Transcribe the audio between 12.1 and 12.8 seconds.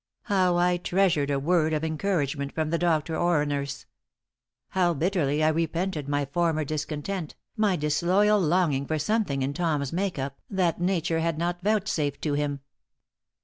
to him!